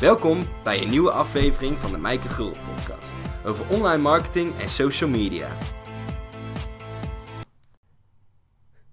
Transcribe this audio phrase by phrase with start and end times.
[0.00, 3.12] Welkom bij een nieuwe aflevering van de Mijke Gulden podcast
[3.46, 5.48] over online marketing en social media.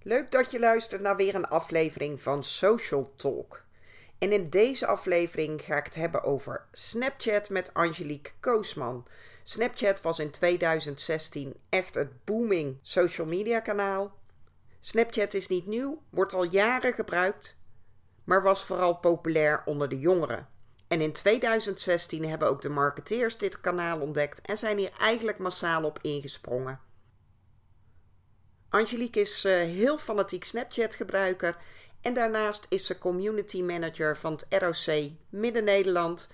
[0.02, 3.64] Leuk dat je luistert naar weer een aflevering van Social Talk.
[4.18, 9.08] En in deze aflevering ga ik het hebben over Snapchat met Angelique Koosman.
[9.44, 14.14] Snapchat was in 2016 echt het booming social media kanaal.
[14.80, 17.60] Snapchat is niet nieuw, wordt al jaren gebruikt,
[18.24, 20.52] maar was vooral populair onder de jongeren.
[20.94, 25.84] En in 2016 hebben ook de marketeers dit kanaal ontdekt en zijn hier eigenlijk massaal
[25.84, 26.80] op ingesprongen.
[28.70, 31.58] Angelique is uh, heel fanatiek Snapchat-gebruiker
[32.02, 36.28] en daarnaast is ze community manager van het ROC Midden-Nederland.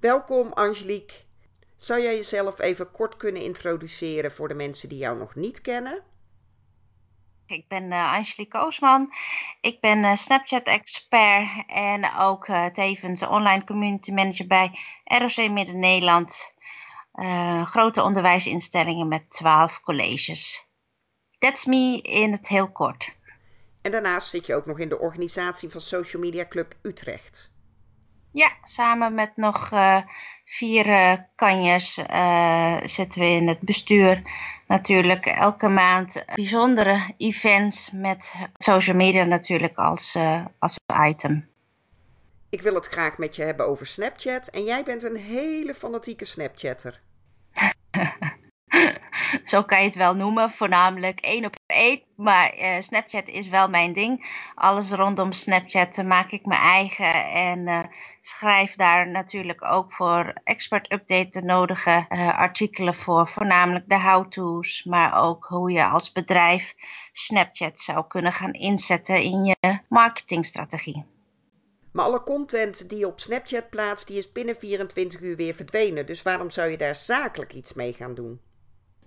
[0.00, 1.16] Welkom Angelique.
[1.76, 6.02] Zou jij jezelf even kort kunnen introduceren voor de mensen die jou nog niet kennen?
[7.52, 9.12] Ik ben uh, Angelique Oosman.
[9.60, 16.52] Ik ben uh, Snapchat-expert en ook uh, tevens online community manager bij ROC Midden-Nederland.
[17.64, 20.66] grote onderwijsinstellingen met 12 colleges.
[21.38, 23.16] That's me in het heel kort.
[23.82, 27.52] En daarnaast zit je ook nog in de organisatie van Social Media Club Utrecht.
[28.32, 29.70] Ja, samen met nog
[30.56, 34.22] vier uh, kanjes uh, zitten we in het bestuur.
[34.66, 40.16] Natuurlijk elke maand bijzondere events met social media natuurlijk als,
[40.58, 41.48] als item.
[42.50, 44.48] Ik wil het graag met je hebben over Snapchat.
[44.48, 47.00] En jij bent een hele fanatieke Snapchatter.
[49.44, 51.56] Zo kan je het wel noemen, voornamelijk één op
[52.16, 54.40] Maar uh, Snapchat is wel mijn ding.
[54.54, 57.24] Alles rondom Snapchat maak ik mijn eigen.
[57.32, 57.80] En uh,
[58.20, 62.06] schrijf daar natuurlijk ook voor expert update de nodige
[62.36, 63.26] artikelen voor.
[63.26, 66.74] Voornamelijk de how-to's, maar ook hoe je als bedrijf
[67.12, 71.04] Snapchat zou kunnen gaan inzetten in je marketingstrategie.
[71.92, 76.06] Maar alle content die je op Snapchat plaatst, die is binnen 24 uur weer verdwenen.
[76.06, 78.40] Dus waarom zou je daar zakelijk iets mee gaan doen?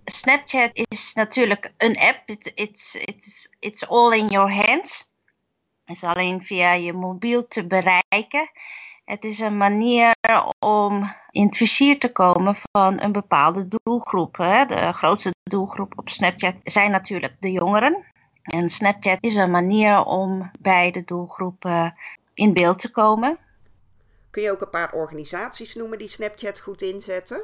[0.05, 2.29] Snapchat is natuurlijk een app.
[2.29, 5.13] It, it's, it's, it's all in your hands.
[5.85, 8.49] Het is alleen via je mobiel te bereiken.
[9.05, 10.13] Het is een manier
[10.59, 14.37] om in het vizier te komen van een bepaalde doelgroep.
[14.37, 14.65] Hè.
[14.65, 18.05] De grootste doelgroep op Snapchat zijn natuurlijk de jongeren.
[18.43, 21.95] En Snapchat is een manier om bij de doelgroepen
[22.33, 23.37] in beeld te komen.
[24.29, 27.43] Kun je ook een paar organisaties noemen die Snapchat goed inzetten?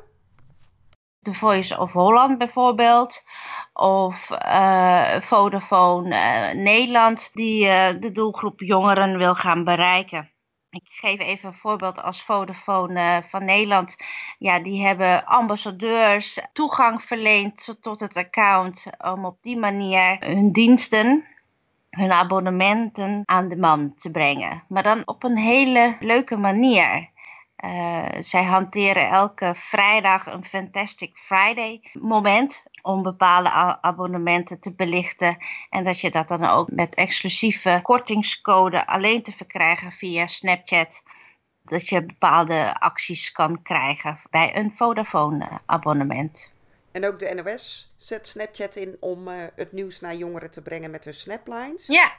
[1.22, 3.24] The Voice of Holland bijvoorbeeld.
[3.74, 10.32] Of uh, Vodafone uh, Nederland, die uh, de doelgroep jongeren wil gaan bereiken.
[10.70, 13.96] Ik geef even een voorbeeld als Vodafone van Nederland.
[14.38, 21.26] Ja, die hebben ambassadeurs toegang verleend tot het account om op die manier hun diensten
[21.92, 24.64] hun abonnementen aan de man te brengen.
[24.68, 27.10] Maar dan op een hele leuke manier.
[27.62, 33.50] Uh, zij hanteren elke vrijdag een Fantastic Friday moment om bepaalde
[33.82, 35.38] abonnementen te belichten.
[35.70, 41.04] En dat je dat dan ook met exclusieve kortingscode alleen te verkrijgen via Snapchat.
[41.64, 46.52] Dat je bepaalde acties kan krijgen bij een Vodafone abonnement.
[46.92, 50.92] En ook de NOS zet Snapchat in om uh, het nieuws naar jongeren te brengen
[50.92, 51.88] met hun snaplines.
[51.88, 52.12] Ja.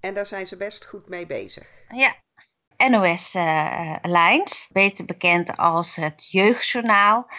[0.00, 1.68] En daar zijn ze best goed mee bezig.
[1.88, 2.14] Ja.
[2.90, 7.30] NOS uh, Lines, beter bekend als het Jeugdjournaal.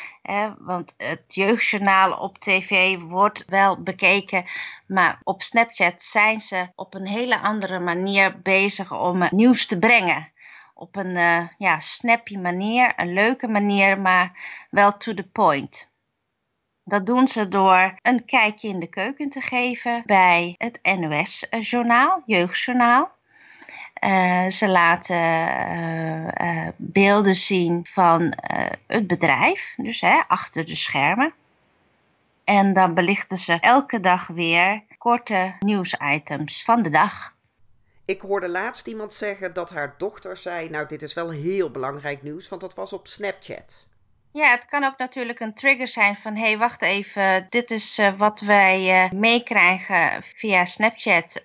[0.57, 4.45] Want het Jeugdjournaal op tv wordt wel bekeken,
[4.87, 10.31] maar op Snapchat zijn ze op een hele andere manier bezig om nieuws te brengen.
[10.73, 14.39] Op een uh, ja, snappy manier, een leuke manier, maar
[14.69, 15.89] wel to the point.
[16.83, 23.13] Dat doen ze door een kijkje in de keuken te geven bij het NOS-journaal, Jeugdjournaal.
[24.03, 28.33] Uh, ze laten uh, uh, beelden zien van
[28.87, 31.33] het bedrijf, dus hè, achter de schermen.
[32.43, 37.33] En dan belichten ze elke dag weer korte nieuwsitems van de dag.
[38.05, 42.23] Ik hoorde laatst iemand zeggen dat haar dochter zei: Nou, dit is wel heel belangrijk
[42.23, 43.85] nieuws, want dat was op Snapchat.
[44.31, 46.35] Ja, het kan ook natuurlijk een trigger zijn van...
[46.35, 51.43] hé, hey, wacht even, dit is wat wij meekrijgen via Snapchat.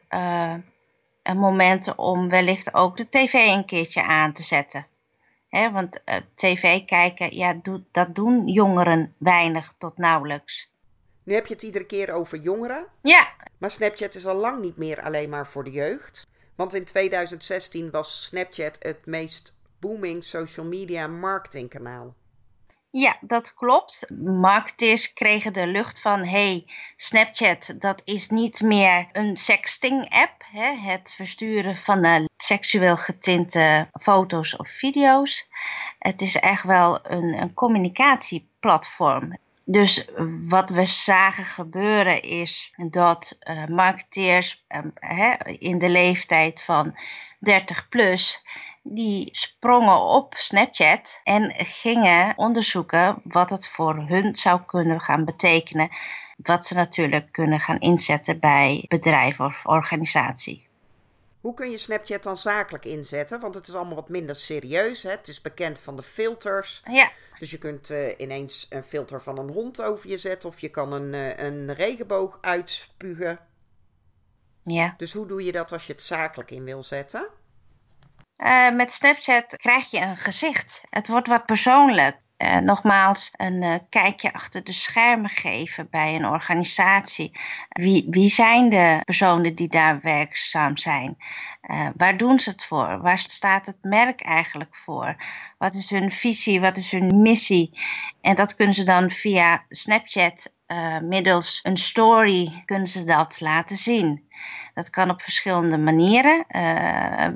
[1.22, 4.87] Uh, een moment om wellicht ook de tv een keertje aan te zetten.
[5.49, 6.02] Hè, want
[6.34, 10.72] tv kijken, ja, dat doen jongeren weinig tot nauwelijks.
[11.22, 12.87] Nu heb je het iedere keer over jongeren.
[13.02, 13.28] Ja.
[13.58, 16.28] Maar Snapchat is al lang niet meer alleen maar voor de jeugd.
[16.55, 22.14] Want in 2016 was Snapchat het meest booming social media marketingkanaal.
[22.92, 24.10] Ja, dat klopt.
[24.25, 26.64] Marketeers kregen de lucht van: hey,
[26.96, 30.44] Snapchat, dat is niet meer een sexting-app.
[30.82, 35.48] Het versturen van uh, seksueel getinte foto's of video's.
[35.98, 39.38] Het is echt wel een, een communicatieplatform.
[39.64, 40.04] Dus
[40.44, 46.96] wat we zagen gebeuren is dat uh, marketeers uh, in de leeftijd van
[47.38, 48.42] 30 plus
[48.92, 55.88] die sprongen op Snapchat en gingen onderzoeken wat het voor hun zou kunnen gaan betekenen.
[56.37, 60.69] Wat ze natuurlijk kunnen gaan inzetten bij bedrijf of organisatie.
[61.40, 63.40] Hoe kun je Snapchat dan zakelijk inzetten?
[63.40, 65.02] Want het is allemaal wat minder serieus.
[65.02, 65.10] Hè?
[65.10, 66.82] Het is bekend van de filters.
[66.90, 67.10] Ja.
[67.38, 70.48] Dus je kunt uh, ineens een filter van een hond over je zetten.
[70.48, 73.38] Of je kan een, uh, een regenboog uitspugen.
[74.62, 74.94] Ja.
[74.96, 77.28] Dus hoe doe je dat als je het zakelijk in wil zetten?
[78.44, 80.82] Uh, met Snapchat krijg je een gezicht.
[80.90, 82.19] Het wordt wat persoonlijk.
[82.38, 87.32] Uh, nogmaals, een uh, kijkje achter de schermen geven bij een organisatie.
[87.69, 91.16] Wie, wie zijn de personen die daar werkzaam zijn?
[91.96, 93.00] Waar doen ze het voor?
[93.00, 95.16] Waar staat het merk eigenlijk voor?
[95.58, 96.60] Wat is hun visie?
[96.60, 97.78] Wat is hun missie?
[98.20, 100.52] En dat kunnen ze dan via Snapchat
[101.02, 104.28] middels een story kunnen ze dat laten zien.
[104.75, 106.46] Dat kan op verschillende manieren,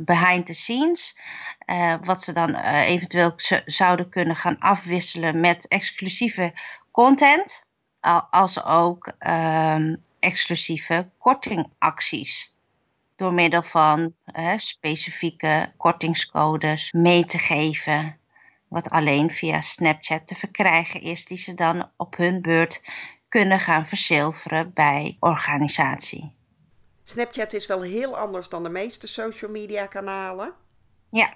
[0.05, 1.17] behind the scenes.
[1.67, 3.33] Uh, wat ze dan eventueel
[3.65, 6.53] zouden kunnen gaan afwisselen met exclusieve
[6.91, 7.65] content,
[8.31, 12.53] als ook uh, exclusieve kortingacties.
[13.17, 14.15] Door middel van
[14.57, 18.19] specifieke kortingscodes mee te geven,
[18.69, 22.83] wat alleen via Snapchat te verkrijgen is, die ze dan op hun beurt
[23.35, 26.33] kunnen gaan verzilveren bij organisatie.
[27.05, 30.53] Snapchat is wel heel anders dan de meeste social media kanalen.
[31.11, 31.35] Ja,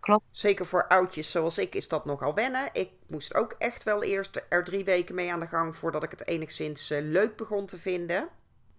[0.00, 0.24] klopt.
[0.30, 2.68] Zeker voor oudjes zoals ik is dat nogal wennen.
[2.72, 6.10] Ik moest ook echt wel eerst er drie weken mee aan de gang voordat ik
[6.10, 8.28] het enigszins uh, leuk begon te vinden.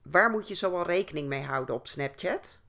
[0.03, 2.59] Waar moet je zoal rekening mee houden op Snapchat?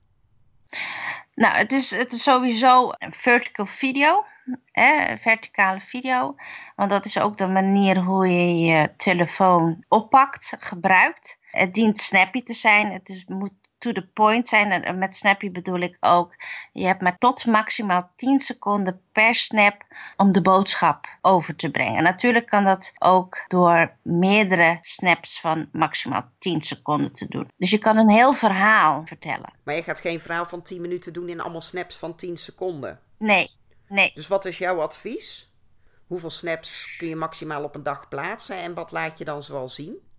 [1.35, 4.25] Nou, het is, het is sowieso een vertical video.
[4.71, 6.35] Hè, verticale video.
[6.75, 11.37] Want dat is ook de manier hoe je je telefoon oppakt, gebruikt.
[11.41, 12.91] Het dient snappy te zijn.
[12.91, 13.51] Het is, moet
[13.83, 14.71] to the point zijn.
[14.71, 16.35] En met snappy bedoel ik ook,
[16.71, 19.83] je hebt maar tot maximaal 10 seconden per snap
[20.17, 22.03] om de boodschap over te brengen.
[22.03, 27.47] Natuurlijk kan dat ook door meerdere snaps van maximaal 10 seconden te doen.
[27.57, 29.53] Dus je kan een heel verhaal vertellen.
[29.63, 32.99] Maar je gaat geen verhaal van 10 minuten doen in allemaal snaps van 10 seconden.
[33.17, 33.51] Nee,
[33.93, 34.11] nee.
[34.13, 35.51] Dus wat is jouw advies?
[36.07, 39.67] Hoeveel snaps kun je maximaal op een dag plaatsen en wat laat je dan zoal
[39.67, 40.11] zien?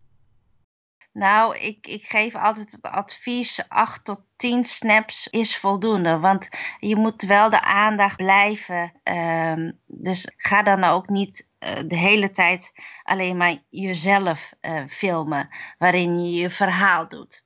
[1.14, 6.18] Nou, ik, ik geef altijd het advies 8 tot 10 snaps is voldoende.
[6.18, 6.48] Want
[6.78, 8.92] je moet wel de aandacht blijven.
[9.02, 12.72] Um, dus ga dan ook niet uh, de hele tijd
[13.02, 15.48] alleen maar jezelf uh, filmen.
[15.78, 17.43] Waarin je je verhaal doet.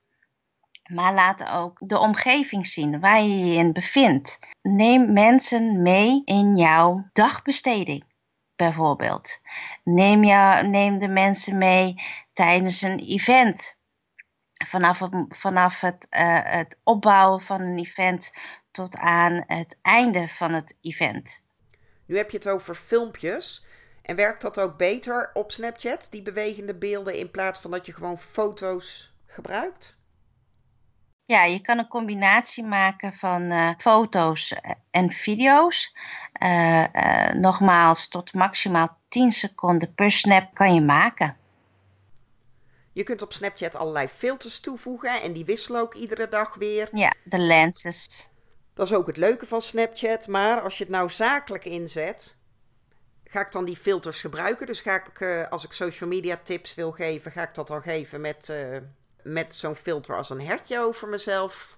[0.89, 4.39] Maar laat ook de omgeving zien waar je je in bevindt.
[4.61, 8.03] Neem mensen mee in jouw dagbesteding
[8.55, 9.39] bijvoorbeeld.
[9.83, 10.19] Neem,
[10.69, 11.95] neem de mensen mee
[12.33, 13.77] tijdens een event.
[14.67, 14.99] Vanaf
[15.29, 18.33] vanaf het, uh, het opbouwen van een event
[18.71, 21.41] tot aan het einde van het event.
[22.05, 23.65] Nu heb je het over filmpjes.
[24.01, 27.93] En werkt dat ook beter op Snapchat, die bewegende beelden, in plaats van dat je
[27.93, 29.98] gewoon foto's gebruikt?
[31.29, 34.55] Ja, je kan een combinatie maken van uh, foto's
[34.91, 35.93] en video's.
[36.43, 41.37] Uh, uh, nogmaals, tot maximaal 10 seconden per snap kan je maken.
[42.91, 46.89] Je kunt op Snapchat allerlei filters toevoegen en die wisselen ook iedere dag weer.
[46.91, 48.29] Ja, de lenses.
[48.73, 50.27] Dat is ook het leuke van Snapchat.
[50.27, 52.37] Maar als je het nou zakelijk inzet,
[53.23, 54.67] ga ik dan die filters gebruiken?
[54.67, 58.21] Dus ga ik, als ik social media tips wil geven, ga ik dat dan geven
[58.21, 58.53] met
[59.23, 61.77] met zo'n filter als een hertje over mezelf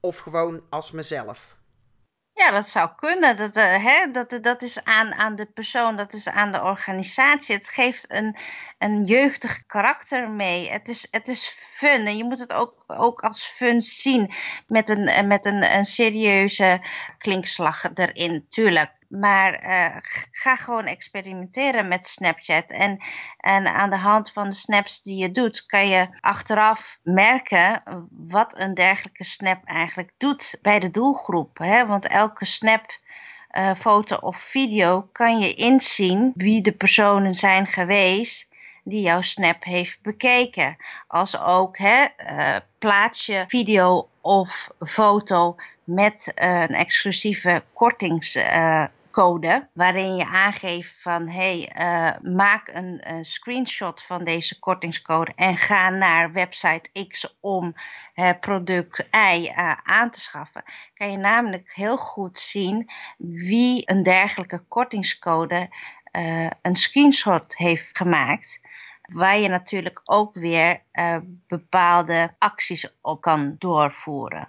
[0.00, 1.56] of gewoon als mezelf?
[2.34, 3.36] Ja, dat zou kunnen.
[3.36, 7.54] Dat, uh, hè, dat, dat is aan, aan de persoon, dat is aan de organisatie.
[7.54, 8.36] Het geeft een,
[8.78, 10.70] een jeugdig karakter mee.
[10.70, 14.30] Het is, het is fun en je moet het ook, ook als fun zien
[14.66, 16.80] met een, met een, een serieuze
[17.18, 18.90] klinkslag erin, tuurlijk.
[19.20, 19.96] Maar uh,
[20.30, 22.70] ga gewoon experimenteren met Snapchat.
[22.70, 22.98] En,
[23.36, 28.58] en aan de hand van de snaps die je doet, kan je achteraf merken wat
[28.58, 31.58] een dergelijke snap eigenlijk doet bij de doelgroep.
[31.58, 31.86] Hè?
[31.86, 33.00] Want elke snap.
[33.58, 38.48] Uh, foto of video kan je inzien wie de personen zijn geweest
[38.84, 40.76] die jouw snap heeft bekeken.
[41.06, 48.36] Als ook hè, uh, plaats je video of foto met een exclusieve kortings
[49.12, 55.56] code waarin je aangeeft van hey, uh, maak een, een, screenshot van deze kortingscode en
[55.56, 57.74] ga naar website X om
[58.14, 60.64] uh, product Y uh, aan te schaffen.
[60.94, 65.68] Kan je namelijk heel goed zien wie een dergelijke kortingscode
[66.62, 68.60] een screenshot heeft gemaakt
[69.02, 70.82] waar je natuurlijk ook weer
[71.46, 74.48] bepaalde acties op kan doorvoeren.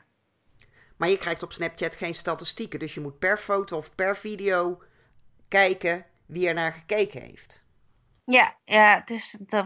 [1.03, 4.81] Maar je krijgt op Snapchat geen statistieken, dus je moet per foto of per video
[5.48, 7.63] kijken wie er naar gekeken heeft.
[8.25, 9.03] Ja, ja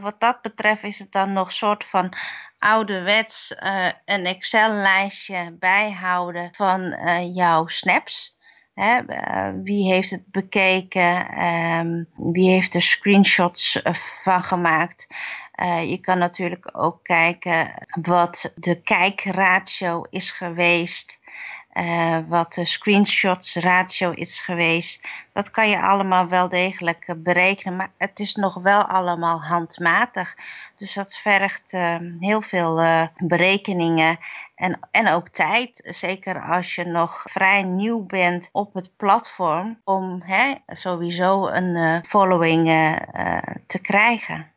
[0.01, 2.13] wat dat betreft is het dan nog een soort van
[2.59, 8.37] ouderwets uh, een Excel-lijstje bijhouden van uh, jouw snaps.
[8.73, 11.43] Hè, uh, wie heeft het bekeken?
[11.45, 13.81] Um, wie heeft er screenshots
[14.23, 15.07] van gemaakt?
[15.85, 21.19] Je kan natuurlijk ook kijken wat de kijkratio is geweest.
[21.79, 25.07] Uh, wat de screenshots ratio is geweest.
[25.33, 30.35] Dat kan je allemaal wel degelijk berekenen, maar het is nog wel allemaal handmatig.
[30.75, 34.17] Dus dat vergt uh, heel veel uh, berekeningen
[34.55, 35.81] en, en ook tijd.
[35.83, 42.65] Zeker als je nog vrij nieuw bent op het platform, om hè, sowieso een following
[43.67, 44.55] te krijgen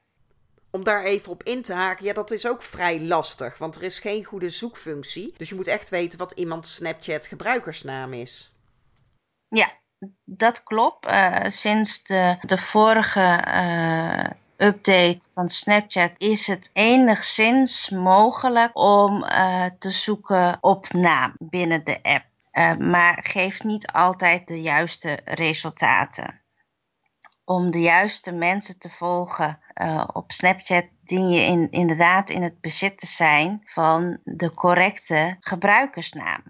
[0.71, 3.59] om daar even op in te haken, ja, dat is ook vrij lastig.
[3.59, 5.35] Want er is geen goede zoekfunctie.
[5.37, 8.53] Dus je moet echt weten wat iemands Snapchat gebruikersnaam is.
[9.49, 9.73] Ja,
[10.25, 11.07] dat klopt.
[11.07, 14.25] Uh, sinds de, de vorige uh,
[14.69, 22.03] update van Snapchat is het enigszins mogelijk om uh, te zoeken op naam binnen de
[22.03, 22.25] app.
[22.79, 26.40] maar geeft niet altijd de juiste resultaten
[27.51, 32.61] om de juiste mensen te volgen uh, op Snapchat dien je in, inderdaad in het
[32.61, 36.43] bezit te zijn van de correcte gebruikersnaam.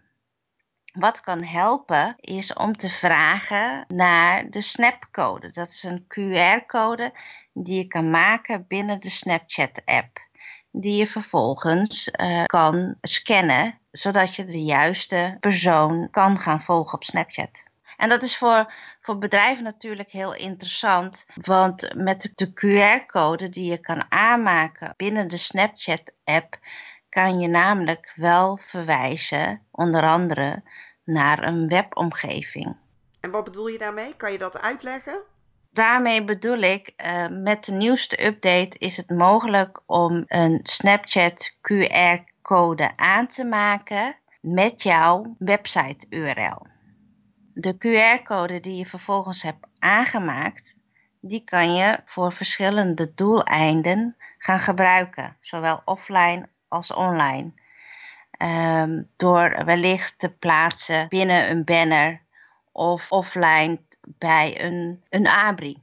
[0.92, 5.50] Wat kan helpen is om te vragen naar de Snapcode.
[5.50, 7.12] Dat is een QR-code
[7.52, 10.28] die je kan maken binnen de Snapchat-app.
[10.70, 17.04] Die je vervolgens uh, kan scannen, zodat je de juiste persoon kan gaan volgen op
[17.04, 17.69] Snapchat.
[18.00, 23.78] En dat is voor, voor bedrijven natuurlijk heel interessant, want met de QR-code die je
[23.78, 26.58] kan aanmaken binnen de Snapchat-app,
[27.08, 30.62] kan je namelijk wel verwijzen, onder andere,
[31.04, 32.76] naar een webomgeving.
[33.20, 34.16] En wat bedoel je daarmee?
[34.16, 35.18] Kan je dat uitleggen?
[35.70, 42.96] Daarmee bedoel ik, uh, met de nieuwste update is het mogelijk om een Snapchat QR-code
[42.96, 46.66] aan te maken met jouw website URL
[47.54, 50.76] de QR-code die je vervolgens hebt aangemaakt,
[51.20, 57.52] die kan je voor verschillende doeleinden gaan gebruiken, zowel offline als online.
[58.42, 62.22] Um, door wellicht te plaatsen binnen een banner
[62.72, 65.82] of offline bij een, een abri.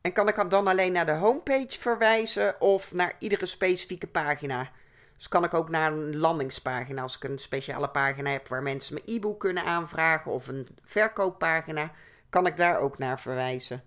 [0.00, 4.70] En kan ik dan alleen naar de homepage verwijzen of naar iedere specifieke pagina?
[5.18, 8.94] Dus kan ik ook naar een landingspagina als ik een speciale pagina heb waar mensen
[8.94, 11.90] mijn e-book kunnen aanvragen of een verkooppagina,
[12.30, 13.82] kan ik daar ook naar verwijzen.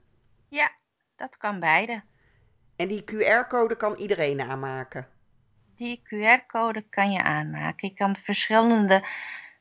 [0.48, 0.72] Ja,
[1.16, 2.02] dat kan beide.
[2.76, 5.08] En die QR-code kan iedereen aanmaken.
[5.76, 7.88] Die QR-code kan je aanmaken.
[7.88, 9.08] Je kan verschillende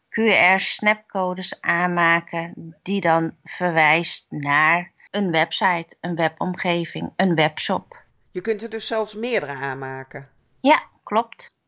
[0.09, 8.03] QR-snapcodes aanmaken die dan verwijst naar een website, een webomgeving, een webshop.
[8.31, 10.29] Je kunt er dus zelfs meerdere aanmaken.
[10.61, 11.59] Ja, klopt.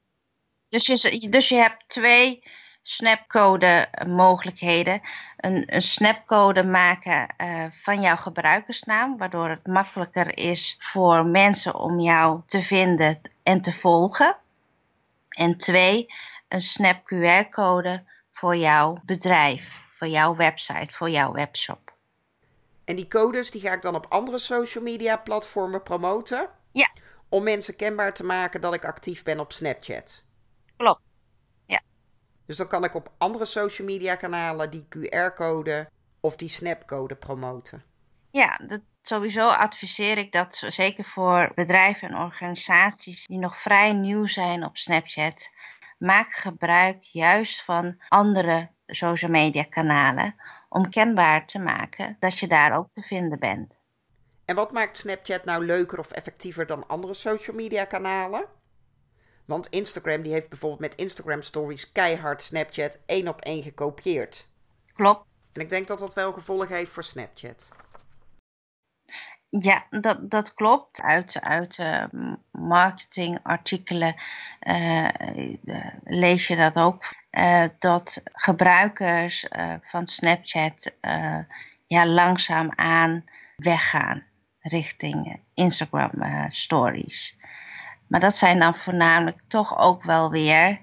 [0.72, 2.42] Dus je, dus je hebt twee
[2.82, 5.00] snapcode mogelijkheden.
[5.36, 12.00] Een, een snapcode maken uh, van jouw gebruikersnaam, waardoor het makkelijker is voor mensen om
[12.00, 14.36] jou te vinden en te volgen.
[15.28, 16.06] En twee,
[16.48, 21.94] een snap QR code voor jouw bedrijf, voor jouw website, voor jouw webshop.
[22.84, 26.48] En die codes die ga ik dan op andere social media platformen promoten?
[26.70, 26.90] Ja.
[27.28, 30.22] Om mensen kenbaar te maken dat ik actief ben op Snapchat.
[30.82, 31.02] Klopt.
[31.66, 31.80] Ja.
[32.46, 37.82] Dus dan kan ik op andere social media kanalen die QR-code of die snapcode promoten.
[38.30, 44.26] Ja, dat, sowieso adviseer ik dat zeker voor bedrijven en organisaties die nog vrij nieuw
[44.26, 45.50] zijn op Snapchat.
[45.98, 50.34] Maak gebruik juist van andere social media kanalen
[50.68, 53.78] om kenbaar te maken dat je daar ook te vinden bent.
[54.44, 58.60] En wat maakt Snapchat nou leuker of effectiever dan andere social media kanalen?
[59.44, 64.46] Want Instagram die heeft bijvoorbeeld met Instagram Stories keihard Snapchat één op één gekopieerd.
[64.92, 65.42] Klopt.
[65.52, 67.68] En ik denk dat dat wel gevolgen heeft voor Snapchat.
[69.48, 71.02] Ja, dat, dat klopt.
[71.02, 72.04] Uit, uit uh,
[72.50, 74.14] marketingartikelen
[74.60, 75.08] uh,
[76.04, 77.04] lees je dat ook.
[77.30, 79.46] Uh, dat gebruikers
[79.82, 80.92] van Snapchat
[81.86, 83.24] ja, langzaamaan
[83.56, 84.24] weggaan
[84.60, 86.10] richting Instagram
[86.48, 87.36] stories.
[88.12, 90.80] Maar dat zijn dan voornamelijk toch ook wel weer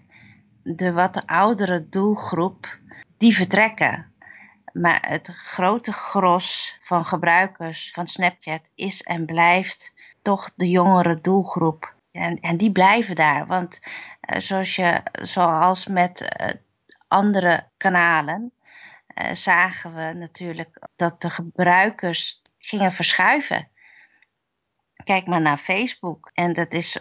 [0.63, 2.79] de wat oudere doelgroep
[3.17, 4.13] die vertrekken.
[4.73, 11.93] Maar het grote gros van gebruikers van Snapchat is en blijft toch de jongere doelgroep.
[12.11, 13.47] En, en die blijven daar.
[13.47, 16.47] Want uh, zoals, je, zoals met uh,
[17.07, 18.51] andere kanalen
[19.21, 23.67] uh, zagen we natuurlijk dat de gebruikers gingen verschuiven.
[25.03, 26.29] Kijk maar naar Facebook.
[26.33, 26.99] En dat is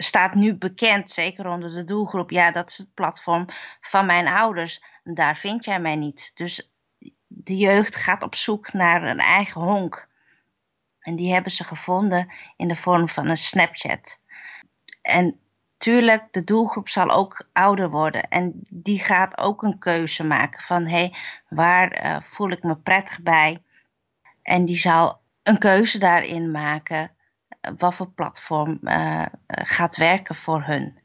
[0.00, 3.46] staat nu bekend, zeker onder de doelgroep, ja, dat is het platform
[3.80, 4.82] van mijn ouders.
[5.04, 6.30] Daar vind jij mij niet.
[6.34, 6.72] Dus
[7.26, 10.08] de jeugd gaat op zoek naar een eigen honk.
[11.00, 14.20] En die hebben ze gevonden in de vorm van een Snapchat.
[15.02, 15.40] En
[15.76, 18.28] tuurlijk, de doelgroep zal ook ouder worden.
[18.28, 21.14] En die gaat ook een keuze maken van, hé, hey,
[21.48, 23.62] waar uh, voel ik me prettig bij?
[24.42, 27.10] En die zal een keuze daarin maken
[27.78, 30.98] wat voor platform uh, gaat werken voor hun.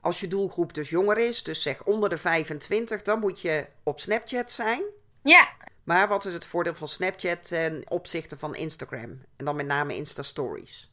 [0.00, 4.00] Als je doelgroep dus jonger is, dus zeg onder de 25, dan moet je op
[4.00, 4.82] Snapchat zijn.
[5.22, 5.48] Ja.
[5.84, 9.22] Maar wat is het voordeel van Snapchat ten opzichte van Instagram?
[9.36, 10.92] En dan met name Insta Stories.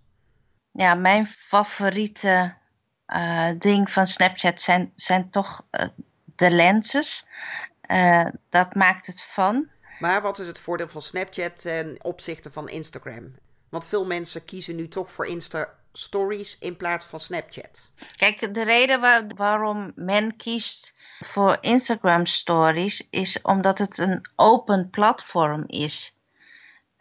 [0.71, 2.53] Ja, mijn favoriete
[3.07, 5.85] uh, ding van Snapchat zijn, zijn toch uh,
[6.35, 7.27] de lenses.
[8.49, 9.69] Dat maakt het van.
[10.01, 13.35] Maar wat is het voordeel van Snapchat ten opzichte van Instagram?
[13.69, 17.89] Want veel mensen kiezen nu toch voor Insta Stories in plaats van Snapchat.
[18.15, 24.89] Kijk, de reden waar, waarom men kiest voor Instagram Stories is omdat het een open
[24.89, 26.15] platform is.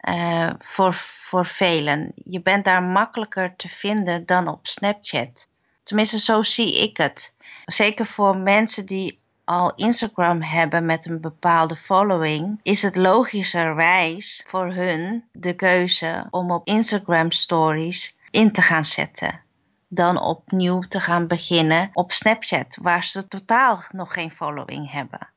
[0.09, 2.11] Uh, voor, voor velen.
[2.15, 5.47] Je bent daar makkelijker te vinden dan op Snapchat.
[5.83, 7.33] Tenminste, zo zie ik het.
[7.65, 14.73] Zeker voor mensen die al Instagram hebben met een bepaalde following, is het logischerwijs voor
[14.73, 19.41] hun de keuze om op Instagram stories in te gaan zetten.
[19.87, 25.29] Dan opnieuw te gaan beginnen op Snapchat, waar ze totaal nog geen following hebben.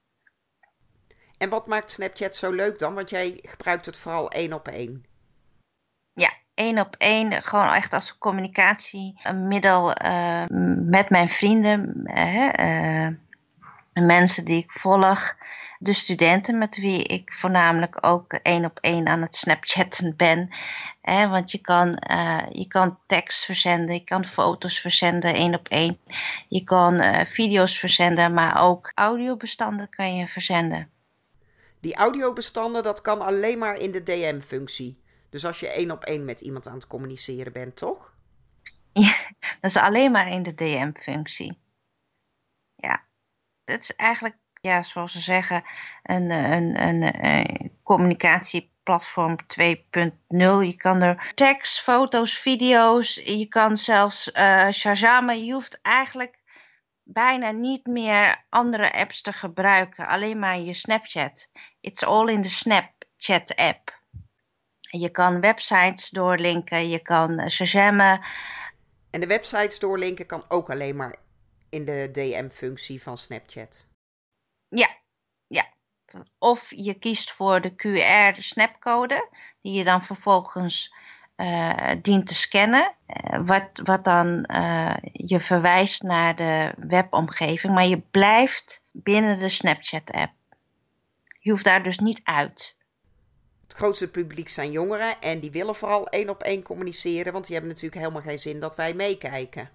[1.39, 2.95] En wat maakt Snapchat zo leuk dan?
[2.95, 5.05] Want jij gebruikt het vooral één op één.
[6.13, 10.45] Ja, één op één, gewoon echt als communicatiemiddel uh,
[10.87, 12.03] met mijn vrienden.
[12.05, 13.07] Uh,
[13.95, 15.37] de mensen die ik volg,
[15.79, 20.49] de studenten met wie ik voornamelijk ook één op één aan het Snapchatten ben.
[21.01, 25.69] Hè, want je kan, uh, je kan tekst verzenden, je kan foto's verzenden één op
[25.69, 25.99] één.
[26.49, 30.91] Je kan uh, video's verzenden, maar ook audiobestanden kan je verzenden.
[31.81, 35.03] Die audiobestanden, dat kan alleen maar in de DM-functie.
[35.31, 38.13] Dus als je één op één met iemand aan het communiceren bent, toch?
[38.97, 39.15] Ja,
[39.61, 41.59] dat is alleen maar in de DM-functie.
[42.77, 43.05] Ja
[43.65, 45.65] het is eigenlijk, ja, zoals ze zeggen,
[46.03, 50.13] een, een, een, een communicatieplatform 2.0.
[50.29, 54.71] Je kan er tekst, foto's, video's, je kan zelfs uh.
[54.71, 56.43] Je hoeft eigenlijk
[57.03, 61.49] bijna niet meer andere apps te gebruiken, alleen maar je Snapchat.
[61.81, 64.03] It's all in the Snapchat app.
[64.81, 68.21] Je kan websites doorlinken, je kan Shazammen.
[69.11, 71.17] En de websites doorlinken kan ook alleen maar
[71.75, 73.87] in de DM-functie van Snapchat.
[74.69, 74.89] Ja,
[75.47, 75.67] ja.
[76.39, 79.29] Of je kiest voor de QR-snapcode,
[79.63, 80.95] die je dan vervolgens
[81.37, 82.95] uh, dient te scannen.
[83.07, 87.75] Uh, wat, wat dan uh, je verwijst naar de webomgeving.
[87.75, 90.33] Maar je blijft binnen de Snapchat-app.
[91.39, 92.77] Je hoeft daar dus niet uit.
[93.63, 97.55] Het grootste publiek zijn jongeren en die willen vooral één op één communiceren, want die
[97.55, 99.71] hebben natuurlijk helemaal geen zin dat wij meekijken.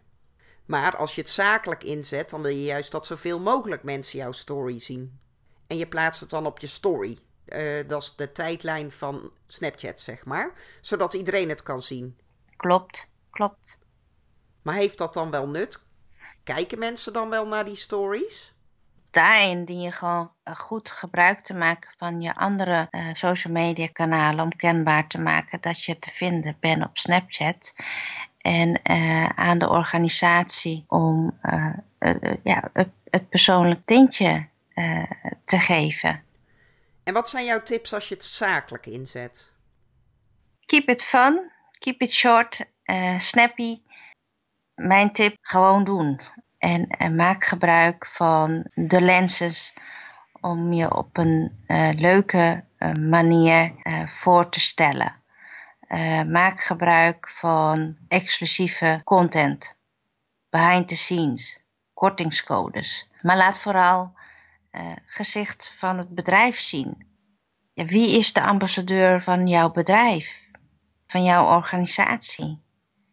[0.70, 4.32] Maar als je het zakelijk inzet, dan wil je juist dat zoveel mogelijk mensen jouw
[4.32, 5.20] story zien.
[5.68, 7.20] En je plaatst het dan op je story.
[7.46, 10.54] Uh, dat is de tijdlijn van Snapchat, zeg maar.
[10.82, 12.18] Zodat iedereen het kan zien.
[12.56, 13.78] Klopt, klopt.
[14.62, 15.86] Maar heeft dat dan wel nut?
[16.44, 18.54] Kijken mensen dan wel naar die stories?
[19.12, 23.88] Daarin dien je gewoon eh, goed gebruik te maken van je andere uh, social media
[23.88, 27.74] kanalen om kenbaar te maken dat je te vinden bent op Snapchat
[28.42, 34.48] en uh, aan de organisatie om uh, uh, ja, het, het, persoonlijk tintje
[35.46, 36.24] te geven.
[37.04, 39.52] En wat zijn jouw tips als je het zakelijk inzet?
[40.66, 42.66] Keep it fun, keep it short,
[43.18, 43.82] snappy.
[44.76, 46.20] Mijn tip, gewoon doen.
[46.58, 49.74] En, en, maak gebruik van de lenses
[50.42, 51.52] om je op een
[51.96, 52.64] leuke
[53.00, 53.74] manier
[54.06, 55.20] voor te stellen.
[55.90, 59.76] Uh, maak gebruik van exclusieve content,
[60.50, 61.60] behind the scenes,
[61.94, 63.10] kortingscodes.
[63.22, 64.14] Maar laat vooral
[64.72, 67.08] uh, gezicht van het bedrijf zien.
[67.74, 70.40] Ja, wie is de ambassadeur van jouw bedrijf,
[71.08, 72.62] van jouw organisatie?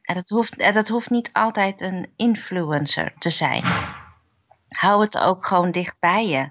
[0.03, 3.65] En dat, hoeft, dat hoeft niet altijd een influencer te zijn.
[4.69, 6.51] Hou het ook gewoon dicht bij je.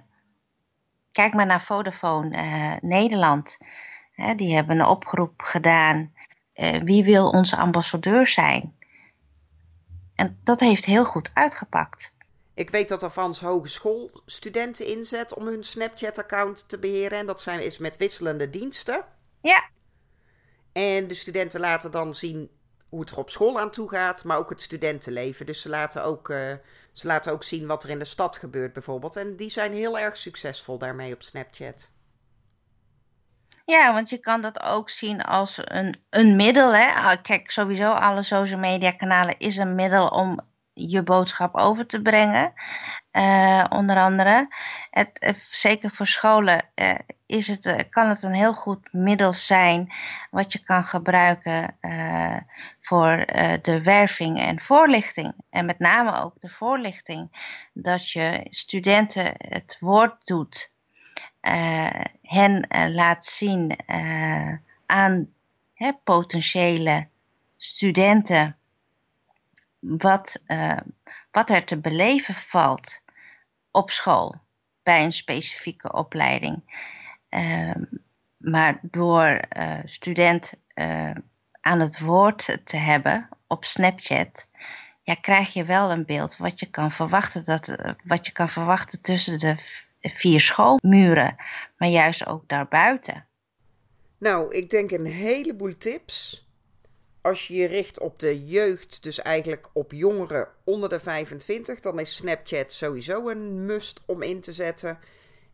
[1.11, 3.57] Kijk maar naar Vodafone uh, Nederland.
[4.35, 6.13] Die hebben een oproep gedaan.
[6.55, 8.75] Uh, wie wil onze ambassadeur zijn?
[10.15, 12.13] En dat heeft heel goed uitgepakt.
[12.53, 17.17] Ik weet dat Avans Hogeschool studenten inzet om hun Snapchat-account te beheren.
[17.17, 19.05] En dat zijn, is met wisselende diensten.
[19.41, 19.63] Ja.
[20.71, 22.49] En de studenten laten dan zien
[22.89, 25.45] hoe het er op school aan toe gaat, maar ook het studentenleven.
[25.45, 26.53] Dus ze laten ook, uh,
[26.91, 29.15] ze laten ook zien wat er in de stad gebeurt, bijvoorbeeld.
[29.15, 31.89] En die zijn heel erg succesvol daarmee op Snapchat.
[33.65, 36.75] Ja, want je kan dat ook zien als een, een middel.
[36.75, 36.91] Hè?
[36.93, 40.39] Ah, kijk, sowieso alle social media kanalen is een middel om
[40.73, 42.53] je boodschap over te brengen.
[43.11, 44.47] Uh, onder andere.
[44.89, 49.93] Het, uh, zeker voor scholen uh, is het, kan het een heel goed middel zijn
[50.31, 51.77] wat je kan gebruiken
[52.81, 53.25] voor
[53.61, 55.33] de werving en voorlichting.
[55.49, 57.29] En met name ook de voorlichting.
[57.73, 60.74] Dat je studenten het woord doet.
[62.21, 63.75] Hen laat zien
[64.85, 65.33] aan
[65.73, 67.07] hè, potentiële
[67.57, 68.57] studenten
[69.79, 70.41] wat,
[71.31, 73.01] wat er te beleven valt
[73.71, 74.35] op school
[74.83, 76.83] bij een specifieke opleiding.
[77.29, 77.71] Uh,
[78.37, 79.39] maar door
[79.85, 81.11] student eh,
[81.61, 84.47] aan het woord te hebben op Snapchat,
[85.03, 89.01] ja, krijg je wel een beeld wat je kan verwachten, dat, wat je kan verwachten
[89.01, 89.55] tussen de
[90.13, 91.35] vier schoolmuren,
[91.77, 93.27] maar juist ook daarbuiten.
[94.17, 96.45] Nou, ik denk een heleboel tips
[97.25, 101.99] als je je richt op de jeugd, dus eigenlijk op jongeren onder de 25, dan
[101.99, 104.99] is Snapchat sowieso een must om in te zetten.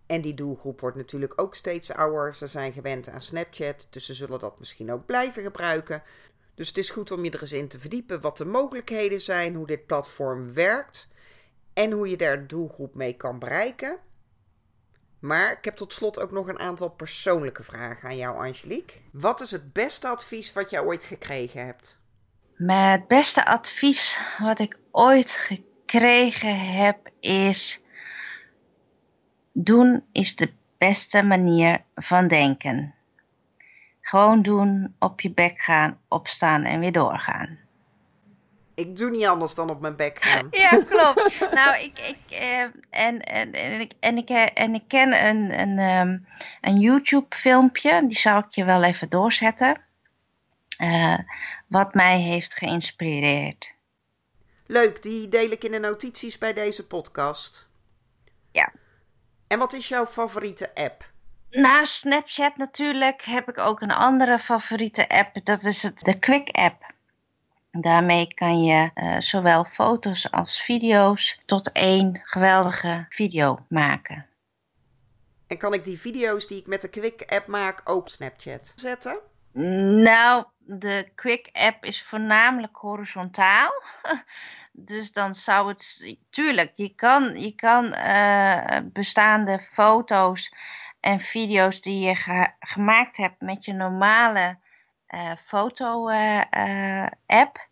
[0.06, 2.36] En die doelgroep wordt natuurlijk ook steeds ouder.
[2.36, 6.04] Ze zijn gewend aan Snapchat, dus ze zullen dat misschien ook blijven gebruiken.
[6.56, 9.56] Dus het is goed om je er eens in te verdiepen wat de mogelijkheden zijn,
[9.56, 11.08] hoe dit platform werkt
[11.74, 13.98] en hoe je daar doelgroep mee kan bereiken.
[15.22, 19.00] Maar ik heb tot slot ook nog een aantal persoonlijke vragen aan jou, Angelique.
[19.12, 22.00] Wat is het beste advies wat je ooit gekregen hebt?
[22.68, 27.84] het beste advies wat ik ooit gekregen heb is:
[29.52, 32.96] doen is de beste manier van denken.
[34.02, 37.60] Gewoon doen, op je bek gaan, opstaan en weer doorgaan.
[38.82, 40.48] Ik doe niet anders dan op mijn bek gaan.
[40.64, 41.40] Ja, klopt.
[41.52, 45.60] nou, ik, ik, uh, en, en, en, ik, en, ik, eh, en ik ken een,
[45.60, 46.28] een, um,
[46.62, 49.82] een YouTube-filmpje, die zal ik je wel even doorzetten,
[50.78, 51.18] uh,
[51.68, 53.74] wat mij heeft geïnspireerd.
[54.66, 57.68] Leuk, die deel ik in de notities bij deze podcast.
[58.52, 58.72] Ja.
[59.48, 61.10] En wat is jouw favoriete app?
[61.50, 65.46] Na Snapchat natuurlijk heb ik ook een andere favoriete app.
[65.46, 66.94] Dat is het, de Quick app.
[67.72, 74.26] Daarmee kan je uh, zowel foto's als video's tot één geweldige video maken.
[75.48, 78.72] En kan ik die video's die ik met de Quick app maak ook op Snapchat
[78.76, 79.20] zetten?
[80.04, 83.84] Nou, de Quick app is voornamelijk horizontaal.
[84.72, 86.16] dus dan zou het.
[86.30, 90.54] Tuurlijk, je kan, je kan uh, bestaande foto's
[91.00, 94.58] en video's die je ge gemaakt hebt met je normale
[95.46, 97.58] foto-app.
[97.58, 97.64] Uh,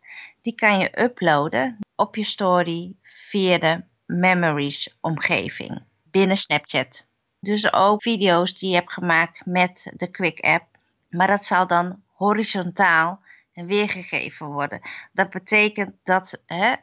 [0.42, 7.06] die kan je uploaden op je story via de Memories omgeving binnen Snapchat.
[7.40, 10.66] Dus ook video's die je hebt gemaakt met de Quick app.
[11.10, 13.20] Maar dat zal dan horizontaal
[13.54, 14.82] weergegeven worden.
[15.12, 16.74] Dat betekent dat hè,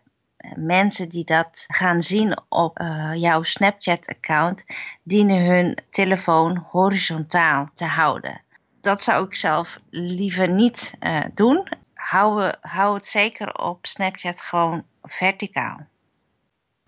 [0.54, 2.78] mensen die dat gaan zien op
[3.14, 4.64] jouw Snapchat-account,
[5.02, 8.44] dienen hun telefoon horizontaal te houden
[8.86, 11.68] dat zou ik zelf liever niet uh, doen.
[11.94, 15.86] Hou, hou het zeker op Snapchat gewoon verticaal.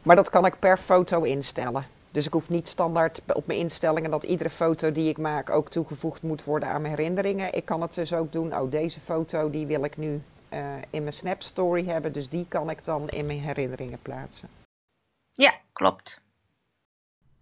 [0.02, 1.86] Maar dat kan ik per foto instellen.
[2.10, 5.68] Dus ik hoef niet standaard op mijn instellingen dat iedere foto die ik maak ook
[5.68, 7.54] toegevoegd moet worden aan mijn herinneringen.
[7.54, 11.02] Ik kan het dus ook doen, oh deze foto die wil ik nu uh, in
[11.02, 14.48] mijn Snap Story hebben, dus die kan ik dan in mijn herinneringen plaatsen.
[15.32, 16.20] Ja, klopt.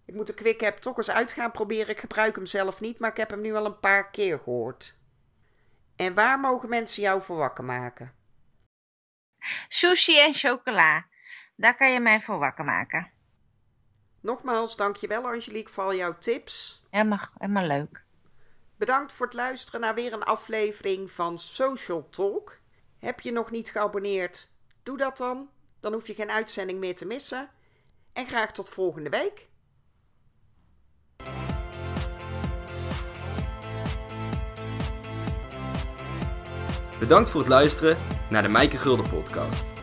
[0.07, 1.89] Ik moet de Quick App toch eens uit gaan proberen.
[1.89, 4.97] Ik gebruik hem zelf niet, maar ik heb hem nu al een paar keer gehoord.
[5.97, 8.15] En waar mogen mensen jou voor wakker maken?
[9.69, 11.07] Sushi en chocola.
[11.57, 13.11] Daar kan je mij voor wakker maken.
[14.21, 16.83] Nogmaals, dankjewel Angelique voor al jouw tips.
[16.91, 18.05] Helemaal, helemaal leuk.
[18.77, 22.59] Bedankt voor het luisteren naar weer een aflevering van Social Talk.
[22.99, 24.51] Heb je nog niet geabonneerd?
[24.83, 25.51] Doe dat dan.
[25.81, 27.51] Dan hoef je geen uitzending meer te missen.
[28.13, 29.49] En graag tot volgende week.
[36.99, 37.97] Bedankt voor het luisteren
[38.29, 39.76] naar de Mijke Gulden podcast.